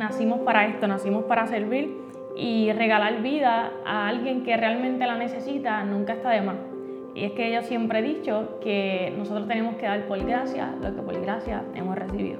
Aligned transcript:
nacimos 0.00 0.40
para 0.40 0.66
esto, 0.66 0.88
nacimos 0.88 1.24
para 1.24 1.46
servir 1.46 1.94
y 2.34 2.72
regalar 2.72 3.20
vida 3.22 3.70
a 3.84 4.08
alguien 4.08 4.42
que 4.42 4.56
realmente 4.56 5.06
la 5.06 5.16
necesita 5.16 5.84
nunca 5.84 6.14
está 6.14 6.30
de 6.30 6.40
más. 6.40 6.56
Y 7.14 7.24
es 7.24 7.32
que 7.32 7.52
yo 7.52 7.62
siempre 7.62 7.98
he 7.98 8.02
dicho 8.02 8.58
que 8.62 9.12
nosotros 9.18 9.46
tenemos 9.46 9.76
que 9.76 9.86
dar 9.86 10.06
por 10.06 10.18
gracia 10.24 10.74
lo 10.82 10.94
que 10.94 11.02
por 11.02 11.20
gracia 11.20 11.62
hemos 11.74 11.96
recibido. 11.96 12.38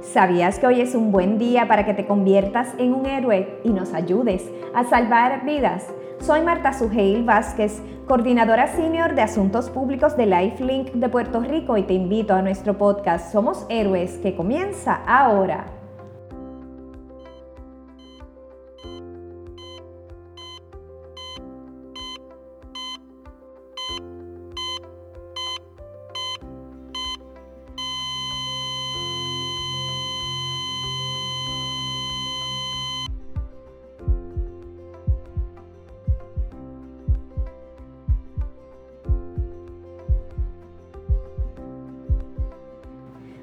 ¿Sabías 0.00 0.58
que 0.58 0.66
hoy 0.66 0.80
es 0.80 0.94
un 0.94 1.10
buen 1.10 1.38
día 1.38 1.66
para 1.66 1.84
que 1.84 1.92
te 1.92 2.06
conviertas 2.06 2.72
en 2.78 2.94
un 2.94 3.06
héroe 3.06 3.58
y 3.64 3.70
nos 3.70 3.92
ayudes 3.92 4.48
a 4.74 4.84
salvar 4.84 5.44
vidas? 5.44 5.92
Soy 6.20 6.42
Marta 6.42 6.72
Sujeil 6.72 7.24
Vázquez, 7.24 7.82
coordinadora 8.06 8.68
senior 8.68 9.14
de 9.14 9.22
Asuntos 9.22 9.70
Públicos 9.70 10.16
de 10.16 10.26
LifeLink 10.26 10.92
de 10.92 11.08
Puerto 11.08 11.40
Rico 11.40 11.76
y 11.76 11.82
te 11.82 11.94
invito 11.94 12.34
a 12.34 12.42
nuestro 12.42 12.78
podcast 12.78 13.32
Somos 13.32 13.66
Héroes 13.68 14.18
que 14.18 14.36
comienza 14.36 15.02
ahora. 15.06 15.79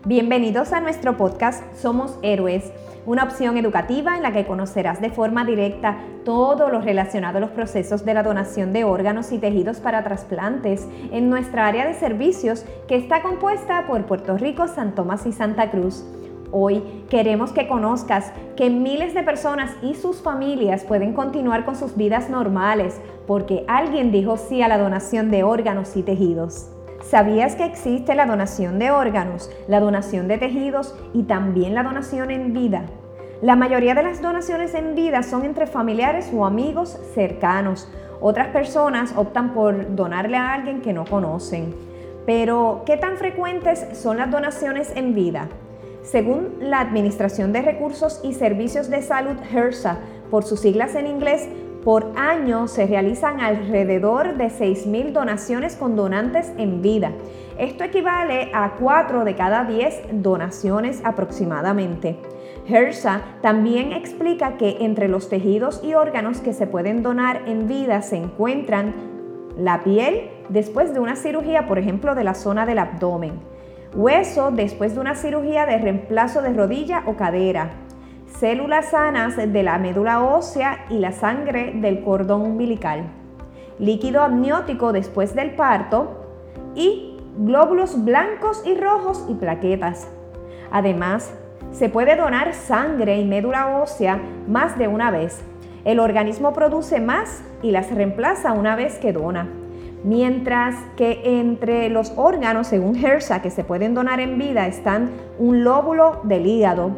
Bienvenidos 0.08 0.72
a 0.72 0.80
nuestro 0.80 1.18
podcast 1.18 1.62
Somos 1.76 2.18
Héroes, 2.22 2.72
una 3.06 3.26
opción 3.26 3.58
educativa 3.58 4.16
en 4.16 4.24
la 4.24 4.32
que 4.32 4.46
conocerás 4.46 5.02
de 5.02 5.10
forma 5.10 5.44
directa 5.44 5.98
todo 6.24 6.70
lo 6.70 6.80
relacionado 6.80 7.40
a 7.40 7.41
los 7.41 7.49
procesos 7.49 8.05
de 8.05 8.14
la 8.14 8.24
donación 8.24 8.72
de 8.72 8.86
órganos 8.86 9.34
y 9.34 9.38
tejidos 9.38 9.82
para 9.82 10.05
trasplantes 10.05 10.88
en 11.12 11.30
nuestra 11.30 11.68
área 11.68 11.86
de 11.86 11.94
servicios 11.94 12.64
que 12.88 12.96
está 12.96 13.22
compuesta 13.22 13.86
por 13.86 14.05
Puerto 14.05 14.38
Rico, 14.38 14.70
San 14.70 14.96
Tomás 14.96 15.26
y 15.26 15.34
Santa 15.34 15.70
Cruz. 15.72 16.05
Hoy 16.54 16.82
queremos 17.10 17.52
que 17.52 17.68
conozcas 17.68 18.32
que 18.55 18.70
miles 18.70 19.14
de 19.14 19.24
personas 19.24 19.71
y 19.82 19.94
sus 19.94 20.21
familias 20.21 20.86
pueden 20.86 21.12
continuar 21.12 21.66
con 21.66 21.76
sus 21.76 21.98
vidas 21.98 22.30
normales 22.30 23.02
porque 23.27 23.66
alguien 23.68 24.14
dijo 24.14 24.38
sí 24.38 24.62
a 24.62 24.70
la 24.70 24.77
donación 24.77 25.32
de 25.32 25.44
órganos 25.44 25.98
y 25.98 26.04
tejidos. 26.04 26.70
¿Sabías 27.10 27.55
que 27.55 27.63
existe 27.63 28.16
la 28.16 28.26
donación 28.26 28.80
de 28.80 28.91
órganos, 28.91 29.50
la 29.70 29.80
donación 29.80 30.27
de 30.27 30.38
tejidos 30.38 30.94
y 31.14 31.24
también 31.24 31.74
la 31.74 31.84
donación 31.84 32.32
en 32.32 32.54
vida? 32.54 32.84
La 33.41 33.55
mayoría 33.55 33.96
de 33.96 34.04
las 34.04 34.22
donaciones 34.22 34.74
en 34.74 34.94
vida 34.94 35.24
son 35.24 35.46
entre 35.46 35.68
familiares 35.68 36.30
o 36.36 36.46
amigos 36.46 36.99
cercanos. 37.14 37.90
Otras 38.20 38.48
personas 38.49 39.14
optan 39.16 39.54
por 39.54 39.96
donarle 39.96 40.36
a 40.36 40.52
alguien 40.52 40.82
que 40.82 40.91
no 40.91 41.05
conocen. 41.05 41.74
Pero, 42.26 42.84
¿qué 42.86 42.98
tan 42.98 43.16
frecuentes 43.16 43.86
son 43.94 44.18
las 44.18 44.30
donaciones 44.30 44.92
en 44.94 45.14
vida? 45.14 45.48
Según 46.04 46.55
la 46.60 46.82
Administración 46.82 47.54
de 47.54 47.62
Recursos 47.62 48.20
y 48.21 48.34
Servicios 48.34 48.90
de 48.90 49.02
Salud, 49.02 49.38
HRSA, 49.54 49.98
por 50.30 50.44
sus 50.44 50.60
siglas 50.60 50.94
en 50.96 51.08
inglés, 51.08 51.48
por 51.88 52.12
año 52.18 52.68
se 52.68 52.85
realizan 52.85 53.40
alrededor 53.40 54.35
de 54.35 54.48
6.000 54.48 55.13
donaciones 55.13 55.77
con 55.77 55.96
donantes 55.96 56.52
en 56.57 56.82
vida. 56.82 57.13
Esto 57.57 57.85
equivale 57.85 58.52
a 58.54 58.74
4 58.77 59.24
de 59.24 59.35
cada 59.35 59.63
10 59.63 60.21
donaciones 60.21 60.99
aproximadamente. 61.05 62.20
HERSA 62.68 63.21
también 63.41 63.93
explica 63.93 64.58
que 64.58 64.80
entre 64.81 65.08
los 65.08 65.30
tejidos 65.30 65.81
y 65.81 65.94
órganos 65.94 66.41
que 66.41 66.52
se 66.52 66.68
pueden 66.68 67.03
donar 67.03 67.44
en 67.47 67.69
vida 67.69 68.02
se 68.02 68.18
encuentran 68.18 68.94
la 69.56 69.85
piel 69.85 70.30
después 70.50 70.94
de 70.94 71.00
una 71.00 71.16
cirugía, 71.16 71.68
por 71.68 71.80
ejemplo, 71.80 72.16
de 72.16 72.25
la 72.25 72.34
zona 72.34 72.66
del 72.66 72.80
abdomen, 72.80 73.40
hueso 73.96 74.52
después 74.52 74.94
de 74.94 75.00
una 75.00 75.16
cirugía 75.16 75.66
de 75.66 75.78
reemplazo 75.78 76.42
de 76.42 76.52
rodilla 76.52 77.04
o 77.06 77.16
cadera, 77.16 77.87
células 78.28 78.92
sanas 78.92 79.36
de 79.36 79.64
la 79.64 79.78
médula 79.80 80.24
ósea 80.24 80.86
y 80.90 81.00
la 81.00 81.12
sangre 81.12 81.74
del 81.76 82.04
cordón 82.04 82.42
umbilical, 82.42 83.04
líquido 83.80 84.22
amniótico 84.22 84.92
después 84.92 85.34
del 85.34 85.52
parto 85.52 86.26
y 86.76 87.18
glóbulos 87.38 88.04
blancos 88.04 88.62
y 88.66 88.76
rojos 88.76 89.26
y 89.30 89.34
plaquetas. 89.36 90.08
Además, 90.72 91.34
se 91.72 91.90
puede 91.90 92.16
donar 92.16 92.54
sangre 92.54 93.20
y 93.20 93.26
médula 93.26 93.80
ósea 93.80 94.20
más 94.48 94.78
de 94.78 94.88
una 94.88 95.12
vez. 95.12 95.42
El 95.86 96.00
organismo 96.00 96.54
produce 96.54 97.00
más 97.00 97.44
y 97.62 97.72
las 97.72 97.94
reemplaza 97.94 98.54
una 98.54 98.76
vez 98.76 98.98
que 99.00 99.14
dona. 99.14 99.48
Mientras 100.04 100.76
que 100.96 101.40
entre 101.40 101.90
los 101.90 102.14
órganos, 102.16 102.68
según 102.68 102.96
HERSA, 102.96 103.42
que 103.42 103.50
se 103.50 103.64
pueden 103.64 103.94
donar 103.94 104.20
en 104.20 104.38
vida, 104.38 104.68
están 104.68 105.12
un 105.40 105.64
lóbulo 105.64 106.22
del 106.24 106.46
hígado, 106.46 106.92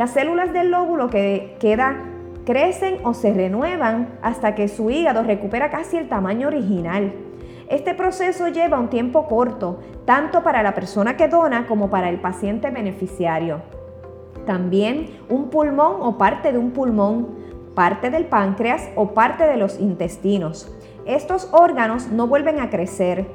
las 0.00 0.12
células 0.12 0.54
del 0.54 0.70
lóbulo 0.70 1.10
que 1.10 1.58
queda 1.60 2.02
crecen 2.46 2.96
o 3.04 3.12
se 3.12 3.34
renuevan 3.34 4.18
hasta 4.22 4.54
que 4.54 4.66
su 4.66 4.88
hígado 4.88 5.22
recupera 5.22 5.68
casi 5.68 5.98
el 5.98 6.08
tamaño 6.08 6.48
original. 6.48 7.12
Este 7.68 7.92
proceso 7.92 8.48
lleva 8.48 8.80
un 8.80 8.88
tiempo 8.88 9.28
corto, 9.28 9.80
tanto 10.06 10.42
para 10.42 10.62
la 10.62 10.74
persona 10.74 11.18
que 11.18 11.28
dona 11.28 11.66
como 11.66 11.90
para 11.90 12.08
el 12.08 12.18
paciente 12.18 12.70
beneficiario. 12.70 13.60
También 14.46 15.18
un 15.28 15.50
pulmón 15.50 15.96
o 16.00 16.16
parte 16.16 16.50
de 16.50 16.56
un 16.56 16.70
pulmón, 16.70 17.36
parte 17.74 18.08
del 18.08 18.24
páncreas 18.24 18.88
o 18.96 19.08
parte 19.08 19.46
de 19.46 19.58
los 19.58 19.78
intestinos. 19.78 20.74
Estos 21.04 21.50
órganos 21.52 22.08
no 22.08 22.26
vuelven 22.26 22.58
a 22.60 22.70
crecer. 22.70 23.26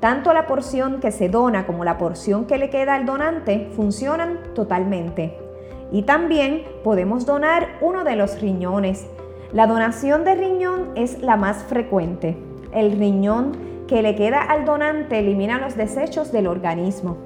Tanto 0.00 0.34
la 0.34 0.46
porción 0.46 1.00
que 1.00 1.12
se 1.12 1.30
dona 1.30 1.64
como 1.64 1.82
la 1.82 1.96
porción 1.96 2.44
que 2.44 2.58
le 2.58 2.68
queda 2.68 2.96
al 2.96 3.06
donante 3.06 3.70
funcionan 3.74 4.52
totalmente. 4.54 5.49
Y 5.92 6.02
también 6.02 6.64
podemos 6.84 7.26
donar 7.26 7.78
uno 7.80 8.04
de 8.04 8.16
los 8.16 8.40
riñones. 8.40 9.06
La 9.52 9.66
donación 9.66 10.24
de 10.24 10.34
riñón 10.34 10.90
es 10.94 11.20
la 11.22 11.36
más 11.36 11.64
frecuente. 11.64 12.36
El 12.72 12.92
riñón 12.98 13.52
que 13.88 14.02
le 14.02 14.14
queda 14.14 14.42
al 14.42 14.64
donante 14.64 15.18
elimina 15.18 15.58
los 15.58 15.76
desechos 15.76 16.30
del 16.30 16.46
organismo. 16.46 17.16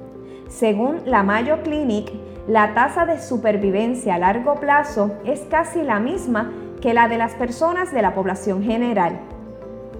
Según 0.49 1.01
la 1.05 1.21
Mayo 1.21 1.61
Clinic, 1.61 2.11
la 2.47 2.73
tasa 2.73 3.05
de 3.05 3.19
supervivencia 3.19 4.15
a 4.15 4.19
largo 4.19 4.55
plazo 4.55 5.11
es 5.25 5.41
casi 5.41 5.83
la 5.83 5.99
misma 5.99 6.51
que 6.81 6.93
la 6.93 7.07
de 7.07 7.17
las 7.17 7.33
personas 7.33 7.91
de 7.91 8.01
la 8.01 8.13
población 8.13 8.63
general, 8.63 9.19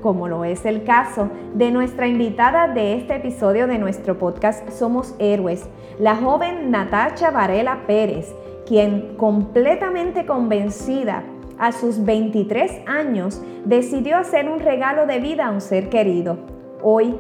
como 0.02 0.28
lo 0.28 0.46
es 0.46 0.66
el 0.66 0.84
caso 0.84 1.30
de 1.56 1.72
nuestra 1.72 2.08
invitada 2.08 2.68
de 2.68 2.96
este 2.96 3.16
episodio 3.16 3.66
de 3.66 3.80
nuestro 3.80 4.20
podcast 4.20 4.70
Somos 4.70 5.16
Héroes, 5.18 5.68
la 5.98 6.16
joven 6.16 6.70
Natacha 6.70 7.32
Varela 7.32 7.80
Pérez, 7.88 8.32
quien 8.66 9.16
completamente 9.18 10.26
convencida 10.26 11.24
a 11.58 11.72
sus 11.72 12.04
23 12.04 12.82
años 12.88 13.42
decidió 13.64 14.18
hacer 14.18 14.50
un 14.50 14.60
regalo 14.60 15.06
de 15.06 15.20
vida 15.20 15.48
a 15.48 15.52
un 15.52 15.62
ser 15.62 15.90
querido. 15.90 16.38
Hoy, 16.82 17.16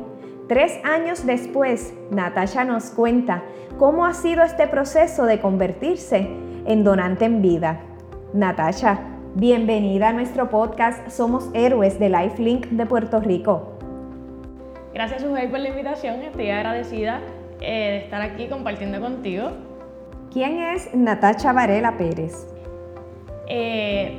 tres 0.47 0.79
años 0.84 1.25
después, 1.25 1.94
Natasha 2.11 2.66
nos 2.66 2.89
cuenta 2.91 3.44
cómo 3.78 4.05
ha 4.05 4.13
sido 4.13 4.44
este 4.44 4.67
proceso 4.67 5.25
de 5.25 5.39
convertirse 5.39 6.28
en 6.66 6.84
donante 6.84 7.25
en 7.25 7.41
vida. 7.41 7.79
Natasha, 8.34 9.00
bienvenida 9.35 10.09
a 10.09 10.13
nuestro 10.13 10.50
podcast 10.50 11.07
Somos 11.09 11.50
Héroes 11.53 12.00
de 12.00 12.09
LifeLink 12.09 12.67
de 12.67 12.85
Puerto 12.85 13.19
Rico. 13.19 13.72
Gracias, 14.94 15.23
por 15.23 15.59
la 15.59 15.69
invitación. 15.69 16.22
Estoy 16.22 16.50
agradecida 16.50 17.19
eh, 17.61 17.91
de 17.91 17.97
estar 17.97 18.22
aquí 18.22 18.47
compartiendo 18.47 19.01
contigo. 19.01 19.51
¿Quién 20.35 20.59
es 20.59 20.94
Natacha 20.94 21.53
Varela 21.53 21.96
Pérez? 21.96 22.46
Eh, 23.47 24.17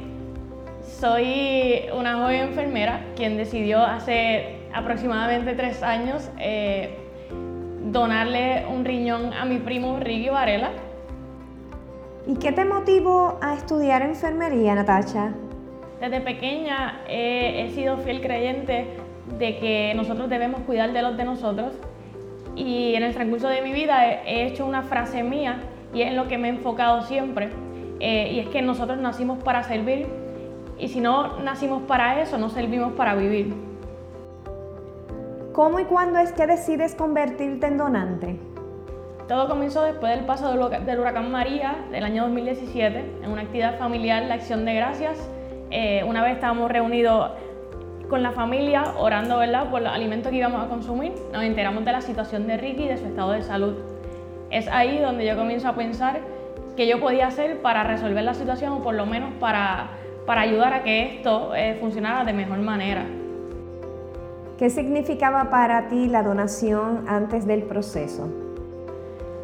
soy 0.83 1.91
una 1.95 2.15
joven 2.15 2.41
enfermera 2.41 3.05
quien 3.17 3.37
decidió 3.37 3.83
hace 3.83 4.61
aproximadamente 4.73 5.53
tres 5.53 5.83
años 5.83 6.31
eh, 6.41 6.97
donarle 7.93 8.65
un 8.67 8.87
riñón 8.87 9.35
a 9.35 9.45
mi 9.45 9.59
primo 9.59 10.01
Ricky 10.01 10.31
Varela. 10.31 10.71
¿Y 12.27 12.37
qué 12.37 12.51
te 12.51 12.65
motivó 12.65 13.39
a 13.43 13.53
estudiar 13.53 14.01
enfermería, 14.01 14.75
Natacha? 14.75 15.35
Desde 16.01 16.23
pequeña 16.23 17.03
he 17.11 17.71
sido 17.75 17.99
fiel 17.99 18.23
creyente 18.23 18.87
de 19.39 19.59
que 19.59 19.93
nosotros 19.95 20.31
debemos 20.31 20.63
cuidar 20.63 20.95
de 20.95 21.03
los 21.03 21.15
de 21.19 21.25
nosotros 21.25 21.75
y 22.55 22.95
en 22.95 23.03
el 23.03 23.13
transcurso 23.13 23.49
de 23.49 23.61
mi 23.61 23.75
vida 23.75 24.23
he 24.25 24.47
hecho 24.47 24.65
una 24.65 24.83
frase 24.83 25.23
mía 25.23 25.61
y 25.97 26.03
es 26.03 26.09
en 26.09 26.17
lo 26.17 26.29
que 26.29 26.37
me 26.37 26.49
he 26.49 26.51
enfocado 26.51 27.03
siempre. 27.03 27.49
Eh, 28.01 28.33
y 28.35 28.41
es 28.41 28.49
que 28.49 28.61
nosotros 28.61 28.99
nacimos 28.99 29.43
para 29.43 29.63
servir 29.63 30.07
y 30.79 30.89
si 30.89 31.01
no 31.01 31.39
nacimos 31.39 31.83
para 31.85 32.21
eso, 32.21 32.37
no 32.37 32.51
servimos 32.51 32.93
para 32.93 33.15
vivir. 33.15 33.55
¿Cómo 35.55 35.81
y 35.81 35.85
cuándo 35.85 36.19
es 36.19 36.33
que 36.33 36.47
decides 36.47 36.95
convertirte 36.95 37.67
en 37.67 37.79
donante? 37.79 38.37
Todo 39.27 39.49
comenzó 39.49 39.83
después 39.85 40.15
del 40.15 40.27
paso 40.27 40.53
del 40.53 41.01
huracán 41.01 41.33
María 41.33 41.87
del 41.91 42.05
año 42.05 42.25
2017 42.25 43.23
en 43.25 43.31
una 43.31 43.43
actividad 43.43 43.79
familiar, 43.79 44.23
la 44.25 44.35
Acción 44.35 44.67
de 44.67 44.75
Gracias. 44.75 45.31
Eh, 45.71 46.05
una 46.07 46.23
vez 46.23 46.35
estábamos 46.35 46.71
reunidos 46.71 47.31
con 48.11 48.23
la 48.23 48.33
familia 48.33 48.85
orando 48.99 49.39
¿verdad? 49.39 49.71
por 49.71 49.81
los 49.81 49.91
alimentos 49.91 50.31
que 50.31 50.37
íbamos 50.37 50.63
a 50.63 50.69
consumir, 50.69 51.15
nos 51.33 51.43
enteramos 51.43 51.87
de 51.87 51.93
la 51.93 52.03
situación 52.03 52.47
de 52.47 52.59
Ricky 52.59 52.85
y 52.85 52.89
de 52.89 52.99
su 52.99 53.07
estado 53.07 53.33
de 53.33 53.43
salud. 53.43 53.96
Es 54.51 54.69
ahí 54.69 54.99
donde 54.99 55.27
yo 55.27 55.37
comienzo 55.37 55.69
a 55.69 55.75
pensar 55.75 56.21
qué 56.77 56.87
yo 56.87 57.01
podía 57.01 57.27
hacer 57.27 57.61
para 57.63 57.83
resolver 57.85 58.23
la 58.23 58.35
situación 58.35 58.73
o 58.73 58.83
por 58.83 58.95
lo 58.95 59.07
menos 59.07 59.33
para, 59.41 59.91
para 60.27 60.43
ayudar 60.43 60.73
a 60.75 60.83
que 60.83 61.17
esto 61.17 61.55
eh, 61.55 61.77
funcionara 61.81 62.25
de 62.25 62.33
mejor 62.33 62.59
manera. 62.59 63.05
¿Qué 64.59 64.71
significaba 64.71 65.51
para 65.51 65.89
ti 65.89 66.09
la 66.09 66.23
donación 66.23 67.05
antes 67.09 67.47
del 67.47 67.63
proceso? 67.65 68.29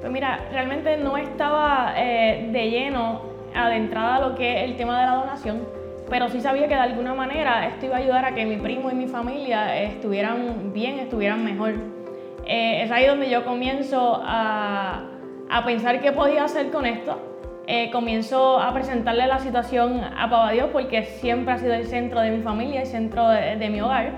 Pues 0.00 0.10
mira, 0.10 0.40
realmente 0.50 0.96
no 0.96 1.16
estaba 1.16 1.94
eh, 1.96 2.48
de 2.50 2.70
lleno 2.70 3.20
adentrada 3.54 4.16
a 4.16 4.28
lo 4.28 4.34
que 4.34 4.64
es 4.64 4.70
el 4.70 4.76
tema 4.76 4.98
de 5.00 5.06
la 5.06 5.14
donación, 5.16 5.60
pero 6.08 6.28
sí 6.28 6.40
sabía 6.40 6.66
que 6.66 6.74
de 6.74 6.80
alguna 6.80 7.14
manera 7.14 7.66
esto 7.66 7.86
iba 7.86 7.96
a 7.96 7.98
ayudar 7.98 8.24
a 8.24 8.34
que 8.34 8.46
mi 8.46 8.56
primo 8.56 8.90
y 8.90 8.94
mi 8.94 9.06
familia 9.06 9.82
estuvieran 9.82 10.72
bien, 10.72 10.98
estuvieran 10.98 11.44
mejor. 11.44 11.74
Eh, 12.54 12.82
es 12.82 12.90
ahí 12.90 13.06
donde 13.06 13.30
yo 13.30 13.46
comienzo 13.46 14.20
a, 14.22 15.04
pensar 15.64 16.02
qué 16.02 16.12
podía 16.12 16.44
hacer 16.44 16.70
con 16.70 16.84
esto. 16.84 17.16
Eh, 17.66 17.90
comienzo 17.90 18.60
a 18.60 18.74
presentarle 18.74 19.26
la 19.26 19.38
situación 19.38 20.04
a 20.04 20.28
Papá 20.28 20.50
Dios 20.50 20.68
porque 20.70 21.02
siempre 21.02 21.54
ha 21.54 21.58
sido 21.58 21.72
el 21.72 21.86
centro 21.86 22.20
de 22.20 22.30
mi 22.30 22.42
familia, 22.42 22.82
el 22.82 22.86
centro 22.86 23.26
de, 23.26 23.70
mi 23.70 23.80
hogar. 23.80 24.12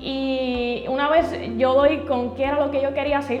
Y 0.00 0.84
una 0.88 1.10
vez 1.10 1.36
yo 1.58 1.74
doy 1.74 2.02
con 2.06 2.36
qué 2.36 2.44
era 2.44 2.64
lo 2.64 2.70
que 2.70 2.80
yo 2.80 2.94
quería 2.94 3.18
hacer, 3.18 3.40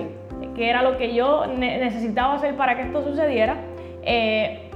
qué 0.56 0.68
era 0.68 0.82
lo 0.82 0.96
que 0.96 1.14
yo 1.14 1.46
necesitaba 1.46 2.34
hacer 2.34 2.56
para 2.56 2.74
que 2.74 2.82
esto 2.82 3.04
sucediera, 3.04 3.58
eh, 4.02 4.68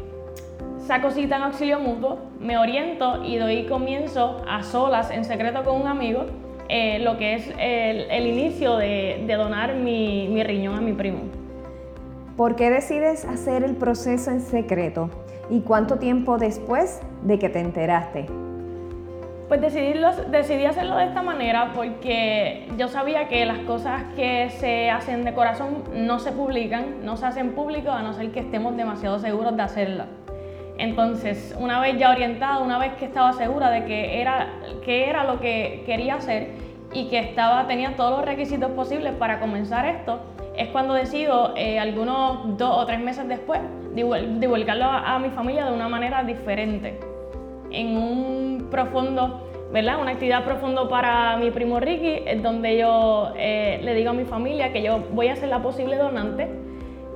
saco 0.78 1.10
cita 1.10 1.34
en 1.34 1.42
auxilio 1.42 1.80
mutuo, 1.80 2.20
me 2.38 2.58
oriento 2.58 3.24
y 3.24 3.38
doy 3.38 3.64
comienzo 3.64 4.40
a 4.48 4.62
solas, 4.62 5.10
en 5.10 5.24
secreto 5.24 5.64
con 5.64 5.80
un 5.80 5.88
amigo, 5.88 6.26
eh, 6.68 6.98
lo 7.00 7.16
que 7.18 7.34
es 7.34 7.52
el, 7.58 8.26
inicio 8.26 8.76
de, 8.76 9.24
donar 9.36 9.74
mi, 9.74 10.28
mi 10.28 10.42
riñón 10.42 10.76
a 10.76 10.80
mi 10.80 10.92
primo. 10.92 11.20
¿Por 12.36 12.56
qué 12.56 12.70
decides 12.70 13.24
hacer 13.24 13.64
el 13.64 13.76
proceso 13.76 14.30
en 14.30 14.40
secreto? 14.40 15.10
¿Y 15.48 15.60
cuánto 15.60 15.98
tiempo 15.98 16.38
después 16.38 17.00
de 17.22 17.38
que 17.38 17.48
te 17.48 17.60
enteraste? 17.60 18.26
Pues 19.48 19.60
decidí 19.60 20.64
hacerlo 20.64 20.96
de 20.96 21.04
esta 21.04 21.22
manera 21.22 21.72
porque 21.72 22.66
yo 22.76 22.88
sabía 22.88 23.28
que 23.28 23.46
las 23.46 23.58
cosas 23.60 24.02
que 24.16 24.50
se 24.58 24.90
hacen 24.90 25.24
de 25.24 25.34
corazón 25.34 25.84
no 25.94 26.18
se 26.18 26.32
publican, 26.32 27.04
no 27.04 27.16
se 27.16 27.26
hacen 27.26 27.52
públicos 27.52 27.94
a 27.94 28.02
no 28.02 28.12
ser 28.12 28.32
que 28.32 28.40
estemos 28.40 28.76
demasiado 28.76 29.20
seguros 29.20 29.56
de 29.56 29.62
hacerlas. 29.62 30.08
Entonces, 30.78 31.56
una 31.58 31.80
vez 31.80 31.98
ya 31.98 32.10
orientada, 32.10 32.58
una 32.58 32.78
vez 32.78 32.92
que 32.94 33.06
estaba 33.06 33.32
segura 33.32 33.70
de 33.70 33.84
que 33.84 34.20
era, 34.20 34.48
que 34.84 35.08
era 35.08 35.24
lo 35.24 35.40
que 35.40 35.82
quería 35.86 36.16
hacer 36.16 36.50
y 36.92 37.08
que 37.08 37.18
estaba, 37.18 37.66
tenía 37.66 37.96
todos 37.96 38.18
los 38.18 38.24
requisitos 38.24 38.70
posibles 38.72 39.14
para 39.14 39.40
comenzar 39.40 39.86
esto, 39.86 40.20
es 40.56 40.68
cuando 40.68 40.94
decido, 40.94 41.54
eh, 41.56 41.78
algunos 41.78 42.56
dos 42.58 42.76
o 42.76 42.86
tres 42.86 43.00
meses 43.00 43.26
después, 43.28 43.60
divulgarlo 43.94 44.84
a, 44.84 45.18
mi 45.18 45.30
familia 45.30 45.66
de 45.66 45.72
una 45.72 45.88
manera 45.88 46.22
diferente. 46.24 46.98
En 47.70 47.96
un 47.96 48.68
profundo, 48.70 49.48
¿verdad? 49.72 50.00
Una 50.00 50.12
actividad 50.12 50.44
profundo 50.44 50.88
para 50.88 51.36
mi 51.36 51.50
primo 51.50 51.80
Ricky, 51.80 52.22
es 52.26 52.42
donde 52.42 52.78
yo 52.78 53.32
eh, 53.36 53.80
le 53.82 53.94
digo 53.94 54.10
a 54.10 54.12
mi 54.12 54.24
familia 54.24 54.72
que 54.72 54.82
yo 54.82 55.00
voy 55.12 55.28
a 55.28 55.36
ser 55.36 55.48
la 55.48 55.62
posible 55.62 55.96
donante, 55.96 56.48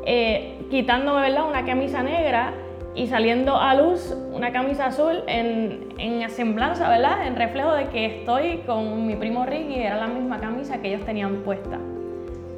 eh, 0.06 0.58
quitándome, 0.70 1.22
¿verdad? 1.22 1.48
Una 1.48 1.64
camisa 1.64 2.02
negra 2.02 2.52
y 2.94 3.06
saliendo 3.06 3.56
a 3.56 3.74
luz 3.74 4.16
una 4.32 4.52
camisa 4.52 4.86
azul 4.86 5.22
en, 5.26 5.88
en 5.98 6.28
semblanza, 6.30 6.88
¿verdad? 6.88 7.26
En 7.26 7.36
reflejo 7.36 7.72
de 7.72 7.86
que 7.86 8.06
estoy 8.06 8.58
con 8.66 9.06
mi 9.06 9.14
primo 9.16 9.46
Ricky, 9.46 9.80
era 9.80 9.96
la 9.96 10.08
misma 10.08 10.38
camisa 10.40 10.80
que 10.80 10.88
ellos 10.88 11.04
tenían 11.04 11.36
puesta. 11.42 11.78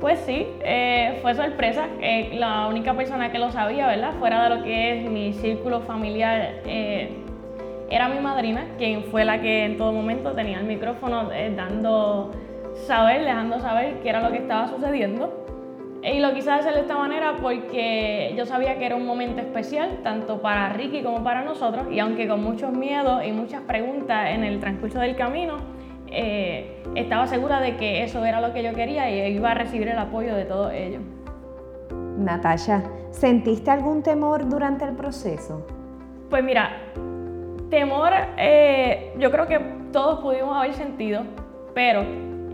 Pues 0.01 0.19
sí, 0.21 0.49
eh, 0.65 1.21
fue 1.23 1.35
sorpresa. 1.35 1.87
la 2.33 2.67
única 2.67 2.93
persona 2.95 3.31
que 3.31 3.39
lo 3.39 3.53
sabía, 3.53 3.87
¿verdad? 3.87 4.15
Fuera 4.19 4.49
de 4.49 4.57
lo 4.57 4.65
que 4.65 4.99
es 4.99 5.09
mi 5.09 5.33
círculo 5.33 5.83
familiar, 5.83 6.55
eh, 6.67 7.11
era 7.89 8.09
mi 8.09 8.19
madrina, 8.19 8.65
quien 8.79 9.05
fue 9.05 9.25
la 9.25 9.41
que 9.41 9.65
en 9.65 9.77
todo 9.77 9.93
momento 9.93 10.33
tenía 10.33 10.59
el 10.59 10.65
micrófono 10.65 11.31
eh, 11.31 11.53
dando 11.55 12.33
saber, 12.87 13.23
dejando 13.23 13.61
saber 13.61 14.01
qué 14.03 14.09
era 14.09 14.21
lo 14.21 14.33
que 14.33 14.39
estaba 14.39 14.67
sucediendo. 14.67 15.31
Y 16.03 16.19
lo 16.19 16.35
quise 16.35 16.51
hacer 16.51 16.75
de 16.75 16.81
esta 16.81 16.97
manera 16.97 17.37
porque 17.41 18.35
yo 18.37 18.45
sabía 18.45 18.77
que 18.77 18.87
era 18.87 18.97
un 18.97 19.07
momento 19.07 19.41
especial, 19.41 20.01
tanto 20.03 20.43
para 20.43 20.71
Ricky 20.71 21.03
como 21.03 21.23
para 21.23 21.43
nosotros, 21.43 21.87
y 21.93 22.01
aunque 22.01 22.27
con 22.27 22.43
muchos 22.43 22.73
miedos 22.73 23.25
y 23.25 23.31
muchas 23.31 23.63
preguntas 23.63 24.31
en 24.31 24.43
el 24.43 24.59
transcurso 24.59 24.99
del 24.99 25.15
camino, 25.15 25.59
eh, 26.09 26.83
estaba 26.97 27.29
segura 27.29 27.61
de 27.61 27.77
que 27.77 28.03
eso 28.03 28.25
era 28.25 28.41
lo 28.41 28.53
que 28.53 28.65
yo 28.65 28.75
quería 28.75 29.09
y 29.11 29.33
iba 29.33 29.53
a 29.53 29.55
recibir 29.55 29.89
el 29.89 29.99
apoyo 29.99 30.35
de 30.35 30.45
todos 30.45 30.73
ellos. 30.73 31.03
Natasha, 32.19 32.83
¿sentiste 33.11 33.71
algún 33.71 34.03
temor 34.03 34.49
durante 34.49 34.85
el 34.85 34.97
proceso? 34.97 35.65
Pues 36.29 36.43
mira, 36.43 36.71
temor 37.71 38.11
eh, 38.39 39.15
yo 39.19 39.31
creo 39.31 39.47
que 39.47 39.61
todos 39.93 40.19
pudimos 40.19 40.57
haber 40.57 40.75
sentido, 40.75 41.23
pero 41.75 42.05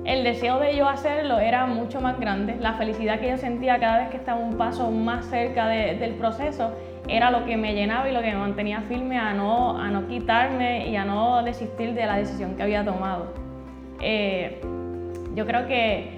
el 0.09 0.25
deseo 0.25 0.59
de 0.59 0.75
yo 0.75 0.89
hacerlo 0.89 1.39
era 1.39 1.67
mucho 1.67 2.01
más 2.01 2.19
grande. 2.19 2.57
La 2.59 2.73
felicidad 2.73 3.21
que 3.21 3.29
yo 3.29 3.37
sentía 3.37 3.79
cada 3.79 3.99
vez 3.99 4.09
que 4.09 4.17
estaba 4.17 4.41
un 4.41 4.57
paso 4.57 4.91
más 4.91 5.27
cerca 5.27 5.69
del 5.69 6.15
proceso 6.15 6.73
era 7.09 7.31
lo 7.31 7.45
que 7.45 7.59
me 7.59 7.75
llenaba 7.75 8.09
y 8.09 8.15
lo 8.15 8.23
que 8.23 8.29
me 8.29 8.39
mantenía 8.39 8.81
firme 8.81 9.19
a 9.19 9.35
no, 9.35 9.79
a 9.79 9.91
no 9.91 10.09
quitarme 10.09 10.89
y 10.89 10.97
a 10.97 11.05
no 11.05 11.43
desistir 11.43 11.93
de 11.93 12.07
la 12.07 12.17
decisión 12.17 12.57
que 12.57 12.63
había 12.63 12.83
tomado. 12.87 13.27
Eh, 14.01 14.59
yo 15.35 15.47
creo 15.47 15.67
que 15.67 16.09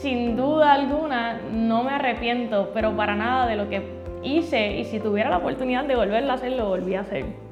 sin 0.00 0.34
duda 0.34 0.72
alguna 0.72 1.40
no 1.52 1.84
me 1.84 1.90
arrepiento, 1.90 2.70
pero 2.72 2.96
para 2.96 3.16
nada 3.16 3.46
de 3.46 3.56
lo 3.56 3.68
que 3.68 3.82
hice 4.22 4.78
y 4.78 4.86
si 4.86 4.98
tuviera 4.98 5.28
la 5.28 5.38
oportunidad 5.38 5.84
de 5.84 5.94
volverlo 5.94 6.32
a 6.32 6.36
hacer, 6.36 6.52
lo 6.52 6.68
volví 6.68 6.94
a 6.94 7.00
hacer. 7.00 7.49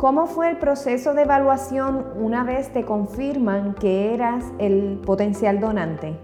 ¿Cómo 0.00 0.24
fue 0.24 0.48
el 0.48 0.56
proceso 0.56 1.12
de 1.12 1.24
evaluación 1.24 2.06
una 2.14 2.42
vez 2.42 2.72
te 2.72 2.86
confirman 2.86 3.74
que 3.74 4.14
eras 4.14 4.50
el 4.58 4.98
potencial 5.04 5.60
donante? 5.60 6.14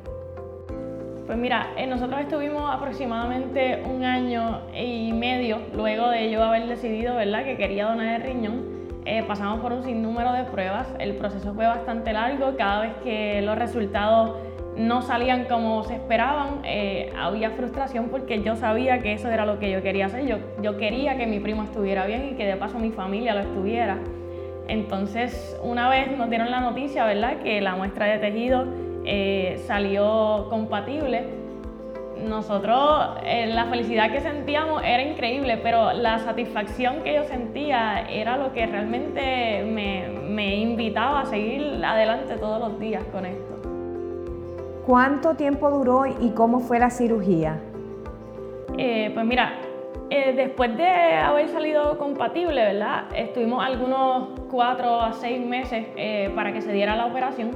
Pues 1.27 1.37
mira, 1.37 1.75
eh, 1.77 1.87
nosotros 1.87 2.23
estuvimos 2.23 2.75
aproximadamente 2.75 3.83
un 3.85 4.03
año 4.03 4.63
y 4.75 5.13
medio 5.13 5.59
luego 5.75 6.09
de 6.09 6.31
yo 6.31 6.43
haber 6.43 6.67
decidido, 6.69 7.17
¿verdad?, 7.17 7.45
que 7.45 7.59
quería 7.59 7.85
donar 7.85 8.19
el 8.19 8.23
riñón. 8.23 8.63
Eh, 9.05 9.23
pasamos 9.29 9.61
por 9.61 9.75
un 9.75 9.85
sinnúmero 9.85 10.33
de 10.33 10.45
pruebas, 10.45 10.89
el 10.99 11.15
proceso 11.17 11.53
fue 11.53 11.67
bastante 11.67 12.15
largo, 12.15 12.57
cada 12.57 12.81
vez 12.81 12.95
que 13.05 13.43
los 13.43 13.59
resultados 13.59 14.37
no 14.77 15.03
salían 15.03 15.45
como 15.45 15.85
se 15.85 15.95
esperaban, 15.95 16.61
eh, 16.65 17.13
había 17.17 17.51
frustración 17.51 18.09
porque 18.09 18.43
yo 18.43 18.57
sabía 18.57 18.99
que 18.99 19.13
eso 19.13 19.31
era 19.31 19.47
lo 19.47 19.59
que 19.59 19.71
yo 19.71 19.83
quería 19.83 20.07
hacer, 20.07 20.27
yo, 20.27 20.37
yo 20.63 20.77
quería 20.77 21.17
que 21.17 21.27
mi 21.27 21.41
primo 21.41 21.63
estuviera 21.63 22.07
bien 22.07 22.31
y 22.33 22.37
que 22.37 22.47
de 22.47 22.57
paso 22.57 22.79
mi 22.79 22.91
familia 22.91 23.35
lo 23.35 23.41
estuviera. 23.41 23.99
Entonces, 24.69 25.59
una 25.63 25.89
vez 25.89 26.17
nos 26.17 26.29
dieron 26.29 26.51
la 26.51 26.61
noticia, 26.61 27.05
¿verdad?, 27.07 27.39
que 27.43 27.61
la 27.61 27.77
muestra 27.77 28.07
de 28.07 28.19
tejido 28.19 28.67
eh, 29.05 29.63
salió 29.67 30.49
compatible, 30.51 31.25
nosotros, 32.25 33.11
eh, 33.25 33.47
la 33.47 33.67
felicidad 33.67 34.11
que 34.11 34.21
sentíamos 34.21 34.83
era 34.83 35.03
increíble, 35.03 35.59
pero 35.59 35.93
la 35.93 36.19
satisfacción 36.19 37.03
que 37.03 37.15
yo 37.15 37.25
sentía 37.25 38.07
era 38.11 38.37
lo 38.37 38.53
que 38.53 38.67
realmente 38.67 39.65
me, 39.65 40.57
invitaba 40.57 41.21
a 41.21 41.27
seguir 41.27 41.83
adelante 41.85 42.37
todos 42.37 42.59
los 42.61 42.81
días 42.81 43.05
con 43.13 43.27
esto. 43.27 43.56
¿Cuánto 44.87 45.35
tiempo 45.35 45.71
duró 45.71 46.07
y 46.07 46.31
cómo 46.31 46.61
fue 46.61 46.79
la 46.79 46.91
cirugía? 46.91 47.61
Eh, 48.79 49.11
pues 49.13 49.27
mira, 49.27 49.55
eh, 50.11 50.33
después 50.37 50.77
de 50.77 50.87
haber 50.87 51.49
salido 51.49 51.99
compatible, 51.99 52.63
¿verdad? 52.63 53.05
Estuvimos 53.15 53.65
algunos 53.65 54.29
cuatro 54.51 55.01
a 55.01 55.13
seis 55.13 55.45
meses 55.45 55.87
para 56.35 56.53
que 56.53 56.63
se 56.63 56.73
diera 56.73 56.95
la 56.95 57.07
operación 57.07 57.51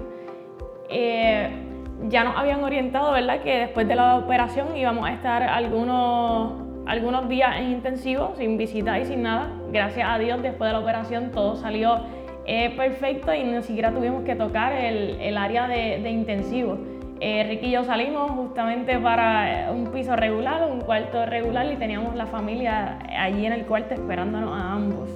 ya 2.08 2.24
nos 2.24 2.36
habían 2.36 2.62
orientado, 2.62 3.12
¿verdad?, 3.12 3.42
que 3.42 3.58
después 3.58 3.86
de 3.86 3.94
la 3.94 4.16
operación 4.16 4.76
íbamos 4.76 5.06
a 5.06 5.12
estar 5.12 5.42
algunos, 5.42 6.52
algunos 6.86 7.28
días 7.28 7.56
en 7.58 7.72
intensivo, 7.72 8.34
sin 8.36 8.56
visita 8.56 8.98
y 8.98 9.06
sin 9.06 9.22
nada. 9.22 9.50
Gracias 9.70 10.08
a 10.08 10.18
Dios, 10.18 10.42
después 10.42 10.68
de 10.68 10.72
la 10.72 10.80
operación 10.80 11.30
todo 11.30 11.56
salió 11.56 12.00
eh, 12.46 12.70
perfecto 12.76 13.34
y 13.34 13.44
ni 13.44 13.62
siquiera 13.62 13.92
tuvimos 13.92 14.24
que 14.24 14.34
tocar 14.34 14.72
el, 14.72 15.20
el 15.20 15.36
área 15.36 15.68
de, 15.68 16.00
de 16.02 16.10
intensivo. 16.10 16.78
Eh, 17.22 17.44
Ricky 17.46 17.66
y 17.66 17.70
yo 17.72 17.84
salimos 17.84 18.30
justamente 18.30 18.98
para 18.98 19.68
eh, 19.68 19.70
un 19.70 19.88
piso 19.88 20.16
regular, 20.16 20.66
un 20.72 20.80
cuarto 20.80 21.26
regular 21.26 21.70
y 21.70 21.76
teníamos 21.76 22.14
la 22.16 22.24
familia 22.24 22.98
allí 23.18 23.44
en 23.44 23.52
el 23.52 23.66
cuarto 23.66 23.92
esperándonos 23.92 24.58
a 24.58 24.72
ambos. 24.72 25.10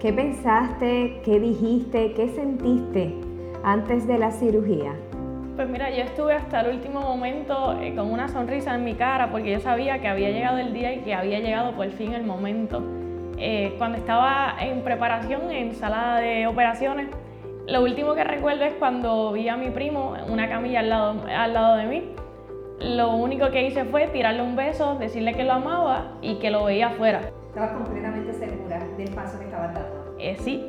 ¿Qué 0.00 0.12
pensaste, 0.12 1.20
qué 1.24 1.40
dijiste, 1.40 2.12
qué 2.12 2.28
sentiste 2.28 3.12
antes 3.64 4.06
de 4.06 4.18
la 4.18 4.30
cirugía? 4.30 4.92
Pues 5.56 5.68
mira, 5.68 5.90
yo 5.90 6.04
estuve 6.04 6.34
hasta 6.34 6.60
el 6.60 6.76
último 6.76 7.00
momento 7.00 7.76
eh, 7.82 7.92
con 7.96 8.12
una 8.12 8.28
sonrisa 8.28 8.76
en 8.76 8.84
mi 8.84 8.94
cara 8.94 9.32
porque 9.32 9.50
yo 9.50 9.58
sabía 9.58 9.98
que 9.98 10.06
había 10.06 10.30
llegado 10.30 10.58
el 10.58 10.72
día 10.72 10.94
y 10.94 11.00
que 11.00 11.12
había 11.12 11.40
llegado 11.40 11.72
por 11.72 11.90
fin 11.90 12.12
el 12.12 12.22
momento. 12.22 12.80
Eh, 13.36 13.74
cuando 13.78 13.98
estaba 13.98 14.54
en 14.60 14.82
preparación 14.82 15.50
en 15.50 15.74
sala 15.74 16.20
de 16.20 16.46
operaciones, 16.46 17.08
lo 17.68 17.82
último 17.82 18.14
que 18.14 18.24
recuerdo 18.24 18.64
es 18.64 18.72
cuando 18.74 19.32
vi 19.32 19.48
a 19.48 19.56
mi 19.56 19.70
primo 19.70 20.16
en 20.16 20.32
una 20.32 20.48
camilla 20.48 20.80
al 20.80 20.88
lado, 20.88 21.22
al 21.28 21.52
lado 21.52 21.76
de 21.76 21.84
mí. 21.84 22.14
Lo 22.80 23.14
único 23.14 23.50
que 23.50 23.66
hice 23.66 23.84
fue 23.84 24.06
tirarle 24.06 24.40
un 24.40 24.56
beso, 24.56 24.94
decirle 24.94 25.34
que 25.34 25.44
lo 25.44 25.52
amaba 25.52 26.12
y 26.22 26.36
que 26.36 26.50
lo 26.50 26.64
veía 26.64 26.88
afuera. 26.88 27.20
¿Estabas 27.48 27.72
completamente 27.72 28.32
segura 28.32 28.78
del 28.96 29.10
paso 29.10 29.38
que 29.38 29.44
estabas 29.44 29.74
dando? 29.74 30.14
Eh, 30.18 30.36
sí, 30.40 30.66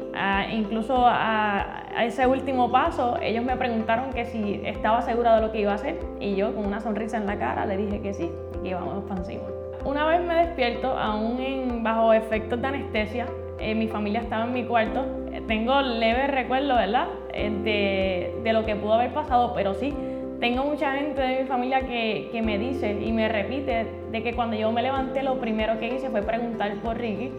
incluso 0.51 1.05
a, 1.07 1.85
ese 2.01 2.27
último 2.27 2.71
paso, 2.71 3.17
ellos 3.21 3.45
me 3.45 3.55
preguntaron 3.55 4.11
que 4.11 4.25
si 4.25 4.61
estaba 4.65 5.01
segura 5.01 5.35
de 5.35 5.41
lo 5.41 5.51
que 5.51 5.61
iba 5.61 5.71
a 5.71 5.75
hacer 5.75 5.99
y 6.19 6.35
yo 6.35 6.53
con 6.53 6.65
una 6.65 6.81
sonrisa 6.81 7.17
en 7.17 7.25
la 7.25 7.37
cara 7.39 7.65
le 7.65 7.77
dije 7.77 8.01
que 8.01 8.13
sí 8.13 8.29
y 8.55 8.63
que 8.63 8.69
íbamos 8.69 9.05
para 9.05 9.21
encima. 9.21 9.43
Una 9.85 10.05
vez 10.05 10.21
me 10.21 10.35
despierto, 10.35 10.89
aún 10.97 11.39
en, 11.39 11.81
bajo 11.81 12.11
efectos 12.11 12.61
de 12.61 12.67
anestesia, 12.67 13.25
eh, 13.59 13.73
mi 13.73 13.87
familia 13.87 14.21
estaba 14.21 14.45
en 14.45 14.53
mi 14.53 14.65
cuarto. 14.65 15.05
Eh, 15.49 15.55
tengo 15.55 15.81
leve 15.81 16.27
recuerdo, 16.27 16.75
¿verdad? 16.75 17.07
De, 17.33 18.35
de, 18.43 18.53
lo 18.53 18.65
que 18.65 18.75
pudo 18.75 18.93
haber 18.93 19.13
pasado, 19.13 19.53
pero 19.55 19.73
sí, 19.73 19.93
tengo 20.39 20.63
mucha 20.63 20.93
gente 20.93 21.21
de 21.21 21.41
mi 21.41 21.47
familia 21.47 21.81
que, 21.81 22.29
que 22.31 22.41
me 22.41 22.57
dice 22.57 22.99
y 23.01 23.11
me 23.11 23.27
repite 23.27 23.87
de 24.11 24.23
que 24.23 24.33
cuando 24.33 24.55
yo 24.55 24.71
me 24.71 24.81
levanté 24.81 25.23
lo 25.23 25.39
primero 25.39 25.79
que 25.79 25.87
hice 25.95 26.09
fue 26.09 26.21
preguntar 26.21 26.73
por 26.83 26.97
Ricky 26.97 27.31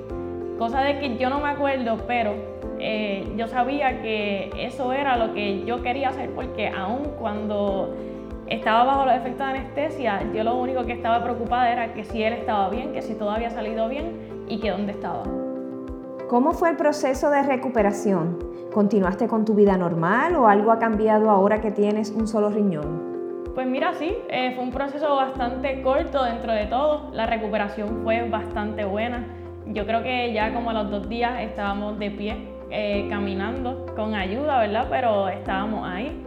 cosa 0.58 0.82
de 0.82 0.98
que 0.98 1.16
yo 1.16 1.30
no 1.30 1.40
me 1.40 1.48
acuerdo, 1.48 1.96
pero 2.06 2.34
eh, 2.78 3.26
yo 3.34 3.48
sabía 3.48 4.02
que 4.02 4.50
eso 4.58 4.92
era 4.92 5.16
lo 5.16 5.32
que 5.32 5.64
yo 5.64 5.82
quería 5.82 6.10
hacer 6.10 6.28
porque 6.34 6.68
aún 6.68 7.12
cuando 7.18 7.96
estaba 8.46 8.84
bajo 8.84 9.06
los 9.06 9.14
efectos 9.14 9.46
de 9.46 9.58
anestesia, 9.58 10.20
yo 10.34 10.44
lo 10.44 10.56
único 10.56 10.84
que 10.84 10.92
estaba 10.92 11.22
preocupada 11.22 11.72
era 11.72 11.94
que 11.94 12.04
si 12.04 12.22
él 12.22 12.34
estaba 12.34 12.68
bien, 12.68 12.92
que 12.92 13.00
si 13.00 13.14
todo 13.14 13.30
había 13.30 13.48
salido 13.48 13.88
bien 13.88 14.44
y 14.48 14.58
que 14.58 14.70
dónde 14.70 14.92
estaba. 14.92 15.22
¿Cómo 16.30 16.52
fue 16.52 16.70
el 16.70 16.76
proceso 16.76 17.28
de 17.28 17.42
recuperación? 17.42 18.38
¿Continuaste 18.72 19.26
con 19.26 19.44
tu 19.44 19.56
vida 19.56 19.76
normal 19.76 20.36
o 20.36 20.46
algo 20.46 20.70
ha 20.70 20.78
cambiado 20.78 21.28
ahora 21.28 21.60
que 21.60 21.72
tienes 21.72 22.12
un 22.12 22.28
solo 22.28 22.50
riñón? 22.50 23.50
Pues 23.52 23.66
mira, 23.66 23.94
sí, 23.94 24.16
eh, 24.28 24.52
fue 24.54 24.62
un 24.62 24.70
proceso 24.70 25.16
bastante 25.16 25.82
corto 25.82 26.22
dentro 26.22 26.52
de 26.52 26.66
todo. 26.66 27.10
La 27.12 27.26
recuperación 27.26 28.02
fue 28.04 28.28
bastante 28.28 28.84
buena. 28.84 29.26
Yo 29.66 29.84
creo 29.86 30.04
que 30.04 30.32
ya 30.32 30.54
como 30.54 30.70
a 30.70 30.72
los 30.72 30.88
dos 30.88 31.08
días 31.08 31.32
estábamos 31.40 31.98
de 31.98 32.12
pie, 32.12 32.36
eh, 32.70 33.08
caminando 33.10 33.86
con 33.96 34.14
ayuda, 34.14 34.60
¿verdad? 34.60 34.86
Pero 34.88 35.28
estábamos 35.28 35.84
ahí, 35.84 36.24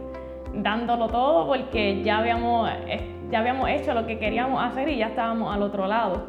dándolo 0.52 1.08
todo 1.08 1.46
porque 1.46 2.02
ya 2.02 2.18
habíamos, 2.18 2.68
eh, 2.88 3.08
ya 3.30 3.38
habíamos 3.38 3.70
hecho 3.70 3.94
lo 3.94 4.06
que 4.06 4.18
queríamos 4.18 4.62
hacer 4.62 4.86
y 4.90 4.98
ya 4.98 5.06
estábamos 5.06 5.54
al 5.54 5.62
otro 5.62 5.86
lado. 5.86 6.26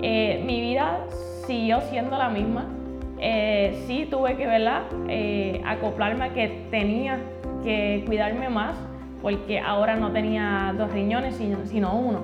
Eh, 0.00 0.42
mi 0.46 0.62
vida 0.62 1.00
siguió 1.46 1.82
siendo 1.82 2.16
la 2.16 2.30
misma. 2.30 2.64
Sí 3.86 4.06
tuve 4.10 4.36
que, 4.36 4.46
¿verdad? 4.46 4.82
acoplarme 5.64 6.24
a 6.24 6.32
que 6.32 6.66
tenía 6.70 7.18
que 7.62 8.02
cuidarme 8.06 8.48
más 8.48 8.76
porque 9.22 9.60
ahora 9.60 9.94
no 9.94 10.10
tenía 10.10 10.74
dos 10.76 10.92
riñones, 10.92 11.36
sino 11.36 11.94
uno. 11.96 12.20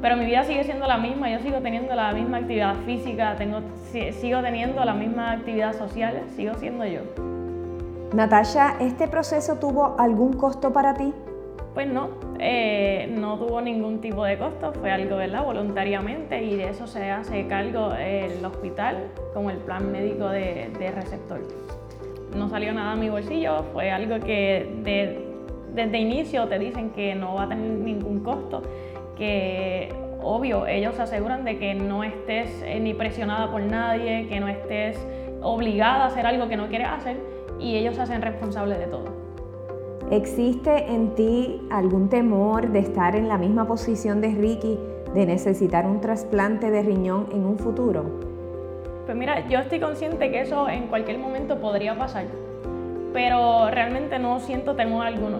Pero 0.00 0.16
mi 0.16 0.24
vida 0.24 0.42
sigue 0.44 0.64
siendo 0.64 0.86
la 0.86 0.96
misma, 0.96 1.30
yo 1.30 1.38
sigo 1.40 1.58
teniendo 1.58 1.94
la 1.94 2.12
misma 2.12 2.38
actividad 2.38 2.74
física, 2.86 3.36
sigo 4.20 4.40
teniendo 4.40 4.84
la 4.84 4.94
misma 4.94 5.32
actividad 5.32 5.74
social, 5.74 6.22
sigo 6.34 6.54
siendo 6.54 6.84
yo. 6.86 7.02
Natasha, 8.14 8.74
¿este 8.80 9.06
proceso 9.08 9.56
tuvo 9.56 9.94
algún 9.98 10.32
costo 10.32 10.72
para 10.72 10.94
ti? 10.94 11.14
Pues 11.74 11.86
no, 11.86 12.10
eh, 12.38 13.08
no 13.18 13.38
tuvo 13.38 13.60
ningún 13.62 14.00
tipo 14.00 14.24
de 14.24 14.36
costo, 14.36 14.72
fue 14.74 14.90
algo 14.90 15.16
¿verdad? 15.16 15.42
voluntariamente 15.44 16.42
y 16.42 16.56
de 16.56 16.68
eso 16.68 16.86
se 16.86 17.10
hace 17.10 17.46
cargo 17.46 17.94
el 17.94 18.44
hospital 18.44 19.10
como 19.32 19.50
el 19.50 19.56
plan 19.58 19.90
médico 19.90 20.28
de, 20.28 20.70
de 20.78 20.90
receptor. 20.90 21.40
No 22.36 22.48
salió 22.50 22.74
nada 22.74 22.92
a 22.92 22.96
mi 22.96 23.08
bolsillo, 23.08 23.62
fue 23.72 23.90
algo 23.90 24.18
que 24.20 24.68
desde 25.74 25.98
inicio 25.98 26.46
te 26.48 26.58
dicen 26.58 26.90
que 26.90 27.14
no 27.14 27.34
va 27.34 27.44
a 27.44 27.48
tener 27.48 27.70
ningún 27.70 28.20
costo 28.20 28.62
que 29.16 29.94
obvio, 30.22 30.66
ellos 30.66 30.94
se 30.94 31.02
aseguran 31.02 31.44
de 31.44 31.58
que 31.58 31.74
no 31.74 32.04
estés 32.04 32.62
eh, 32.62 32.80
ni 32.80 32.94
presionada 32.94 33.50
por 33.50 33.62
nadie, 33.62 34.26
que 34.28 34.40
no 34.40 34.48
estés 34.48 34.98
obligada 35.42 36.04
a 36.04 36.06
hacer 36.06 36.26
algo 36.26 36.48
que 36.48 36.56
no 36.56 36.68
quieres 36.68 36.88
hacer 36.88 37.16
y 37.58 37.76
ellos 37.76 37.96
se 37.96 38.02
hacen 38.02 38.22
responsables 38.22 38.78
de 38.78 38.86
todo. 38.86 39.21
¿Existe 40.12 40.92
en 40.92 41.14
ti 41.14 41.62
algún 41.70 42.10
temor 42.10 42.68
de 42.68 42.80
estar 42.80 43.16
en 43.16 43.28
la 43.28 43.38
misma 43.38 43.66
posición 43.66 44.20
de 44.20 44.28
Ricky, 44.28 44.78
de 45.14 45.24
necesitar 45.24 45.86
un 45.86 46.02
trasplante 46.02 46.70
de 46.70 46.82
riñón 46.82 47.28
en 47.32 47.46
un 47.46 47.58
futuro? 47.58 48.04
Pues 49.06 49.16
mira, 49.16 49.48
yo 49.48 49.60
estoy 49.60 49.80
consciente 49.80 50.30
que 50.30 50.42
eso 50.42 50.68
en 50.68 50.88
cualquier 50.88 51.18
momento 51.18 51.62
podría 51.62 51.96
pasar, 51.96 52.26
pero 53.14 53.70
realmente 53.70 54.18
no 54.18 54.38
siento 54.40 54.76
temor 54.76 55.06
alguno. 55.06 55.38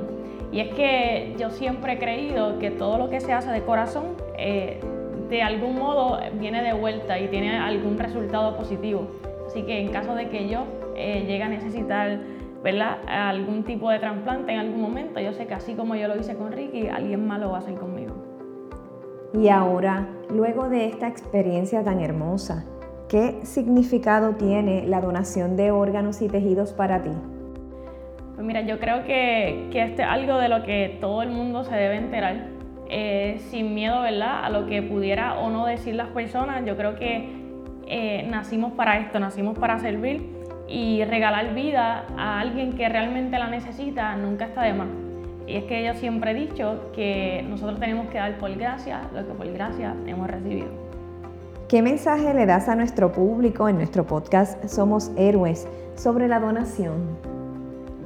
Y 0.50 0.61
es 0.61 0.73
que 0.73 1.35
yo 1.38 1.50
siempre 1.50 1.93
he 1.93 1.99
creído 1.99 2.59
que 2.59 2.71
todo 2.71 2.97
lo 2.97 3.11
que 3.11 3.21
se 3.21 3.35
hace 3.35 3.50
de 3.50 3.61
corazón, 3.61 4.17
eh, 4.38 4.81
de 5.29 5.43
algún 5.43 5.79
modo 5.79 6.19
viene 6.41 6.62
de 6.62 6.73
vuelta 6.73 7.21
y 7.21 7.29
tiene 7.29 7.59
algún 7.59 7.99
resultado 7.99 8.57
positivo. 8.57 9.07
Así 9.47 9.64
que 9.64 9.83
en 9.83 9.88
caso 9.88 10.14
de 10.14 10.31
que 10.31 10.49
yo 10.49 10.64
eh, 10.97 11.25
llegue 11.26 11.43
a 11.43 11.49
necesitar 11.49 12.21
¿verdad? 12.62 12.99
algún 13.09 13.64
tipo 13.64 13.90
de 13.90 13.99
trasplante 13.99 14.52
en 14.52 14.61
algún 14.61 14.81
momento, 14.81 15.21
yo 15.21 15.33
sé 15.33 15.47
que 15.47 15.54
así 15.54 15.75
como 15.75 15.97
yo 15.97 16.09
lo 16.09 16.16
hice 16.16 16.37
con 16.37 16.52
Ricky, 16.52 16.88
alguien 16.88 17.26
más 17.26 17.40
lo 17.40 17.50
va 17.50 17.57
a 17.57 17.59
hacer 17.59 17.75
conmigo. 17.75 18.14
Y 19.35 19.49
ahora, 19.49 20.07
luego 20.31 20.69
de 20.69 20.87
esta 20.87 21.09
experiencia 21.09 21.83
tan 21.83 22.00
hermosa, 22.00 22.64
¿qué 23.09 23.40
significado 23.45 24.35
tiene 24.37 24.87
la 24.87 25.00
donación 25.00 25.57
de 25.57 25.71
órganos 25.71 26.23
y 26.23 26.28
tejidos 26.28 26.73
para 26.73 27.02
ti? 27.02 27.11
Pues 28.35 28.47
mira, 28.47 28.61
yo 28.61 28.78
creo 28.78 29.04
que, 29.04 29.69
que 29.73 29.83
esto 29.83 30.02
es 30.02 30.09
algo 30.09 30.38
de 30.38 30.49
lo 30.49 30.62
que 30.62 30.99
todo 31.00 31.23
el 31.23 31.31
mundo 31.31 31.64
se 31.64 31.75
debe 31.75 31.97
enterar, 31.97 32.49
eh, 32.88 33.40
sin 33.50 33.75
miedo, 33.75 34.02
¿verdad? 34.02 34.45
A 34.45 34.50
lo 34.50 34.66
que 34.66 34.83
pudiera 34.83 35.38
o 35.38 35.50
no 35.50 35.66
decir 35.66 35.95
las 35.95 36.09
personas. 36.09 36.64
Yo 36.66 36.76
creo 36.76 36.97
que 36.97 37.28
eh, 37.87 38.26
nacimos 38.31 38.73
para 38.73 38.99
esto, 38.99 39.19
nacimos 39.19 39.59
para 39.59 39.78
servir 39.78 40.42
y 40.73 41.05
regalar 41.05 41.55
vida 41.55 42.07
a 42.17 42.41
alguien 42.41 42.73
que 42.73 42.88
realmente 42.88 43.38
la 43.38 43.49
necesita 43.49 44.17
nunca 44.17 44.47
está 44.47 44.62
de 44.62 44.73
más. 44.73 44.88
Y 45.47 45.57
es 45.57 45.64
que 45.64 45.85
yo 45.85 45.95
siempre 45.95 46.31
he 46.31 46.35
dicho 46.35 46.91
que 46.95 47.45
nosotros 47.49 47.79
tenemos 47.79 48.09
que 48.09 48.19
dar 48.19 48.38
por 48.38 48.55
gracia 48.57 49.02
lo 49.12 49.26
que 49.26 49.35
por 49.35 49.52
gracia 49.52 49.95
hemos 50.07 50.29
recibido. 50.29 50.69
¿Qué 51.69 51.83
mensaje 51.83 52.33
le 52.35 52.47
das 52.47 52.69
a 52.69 52.75
nuestro 52.75 53.12
público 53.12 53.69
en 53.69 53.76
nuestro 53.76 54.07
podcast 54.07 54.64
Somos 54.67 55.11
Héroes 55.17 55.69
sobre 55.95 56.29
la 56.29 56.41
donación? 56.41 57.33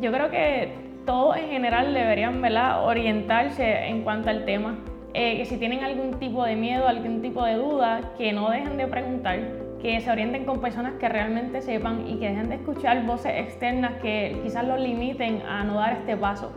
yo 0.00 0.12
creo 0.12 0.30
que 0.30 0.72
todos 1.04 1.36
en 1.36 1.48
general 1.48 1.94
deberían 1.94 2.42
orientarse 2.84 3.86
en 3.86 4.02
cuanto 4.02 4.30
al 4.30 4.44
tema. 4.44 4.78
Eh, 5.18 5.38
que 5.38 5.46
si 5.46 5.56
tienen 5.56 5.82
algún 5.82 6.18
tipo 6.18 6.44
de 6.44 6.56
miedo, 6.56 6.86
algún 6.86 7.22
tipo 7.22 7.42
de 7.42 7.54
duda, 7.54 8.12
que 8.18 8.34
no 8.34 8.50
dejen 8.50 8.76
de 8.76 8.86
preguntar, 8.86 9.38
que 9.80 9.98
se 10.02 10.10
orienten 10.10 10.44
con 10.44 10.60
personas 10.60 10.92
que 11.00 11.08
realmente 11.08 11.62
sepan 11.62 12.06
y 12.06 12.18
que 12.18 12.28
dejen 12.28 12.50
de 12.50 12.56
escuchar 12.56 13.06
voces 13.06 13.32
externas 13.34 13.92
que 14.02 14.38
quizás 14.42 14.66
los 14.66 14.78
limiten 14.78 15.40
a 15.48 15.64
no 15.64 15.76
dar 15.76 15.94
este 15.94 16.18
paso. 16.18 16.52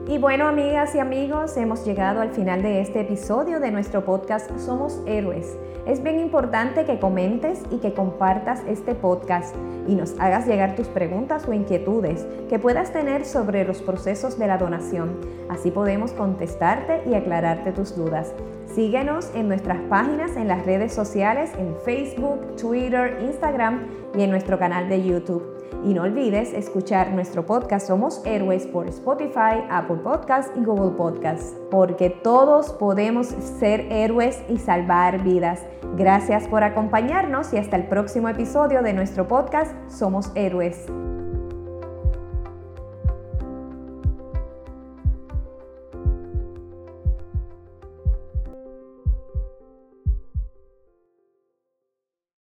Y 0.09 0.19
bueno, 0.19 0.47
amigas 0.49 0.95
y 0.95 0.99
amigos, 0.99 1.57
hemos 1.57 1.83
llegado 1.85 2.21
al 2.21 2.31
final 2.31 2.63
de 2.63 2.81
este 2.81 3.01
episodio 3.03 3.61
de 3.61 3.71
nuestro 3.71 4.05
podcast 4.05 4.51
Somos 4.59 5.01
Héroes. 5.07 5.57
Es 5.85 6.01
bien 6.01 6.21
importante 6.21 6.85
que 6.85 7.01
comentes 7.01 7.61
y 7.73 7.79
que 7.79 7.93
compartas 7.93 8.63
este 8.69 8.95
podcast 8.95 9.57
y 9.89 9.97
nos 9.97 10.19
hagas 10.21 10.47
llegar 10.47 10.77
tus 10.77 10.87
preguntas 10.87 11.49
o 11.49 11.53
inquietudes 11.53 12.25
que 12.49 12.61
puedas 12.61 12.93
tener 12.93 13.25
sobre 13.25 13.65
los 13.65 13.83
procesos 13.83 14.39
de 14.39 14.47
la 14.47 14.59
donación. 14.59 15.19
Así 15.49 15.73
podemos 15.73 16.13
contestarte 16.13 17.03
y 17.11 17.15
aclararte 17.15 17.73
tus 17.73 17.97
dudas. 17.97 18.33
Síguenos 18.73 19.33
en 19.35 19.49
nuestras 19.49 19.81
páginas 19.89 20.37
en 20.37 20.47
las 20.47 20.65
redes 20.65 20.93
sociales, 20.93 21.51
en 21.59 21.75
Facebook, 21.85 22.55
Twitter, 22.55 23.19
Instagram 23.21 23.89
y 24.17 24.23
en 24.23 24.31
nuestro 24.31 24.61
canal 24.61 24.89
de 24.89 25.03
YouTube. 25.03 25.62
Y 25.85 25.95
no 25.95 26.03
olvides 26.03 26.53
escuchar 26.53 27.13
nuestro 27.13 27.47
podcast 27.47 27.89
Somos 27.89 28.23
Héroes 28.25 28.67
por 28.67 28.89
Spotify, 28.89 29.65
Apple 29.71 29.99
Podcasts 30.03 30.53
y 30.57 30.65
Google 30.65 30.97
Podcasts, 30.97 31.55
porque 31.71 32.11
todos 32.11 32.73
podemos 32.73 33.29
ser 33.29 33.87
héroes 33.91 34.43
y 34.49 34.59
salvar 34.59 35.23
vidas. 35.23 35.61
Gracias 35.97 36.49
por 36.49 36.63
acompañarnos 36.63 37.53
y 37.53 37.59
hasta 37.59 37.77
el 37.77 37.87
próximo 37.87 38.29
episodio 38.29 38.83
de 38.83 38.93
nuestro 38.93 39.29
podcast 39.29 39.73
Somos 39.91 40.31
Héroes. 40.35 40.87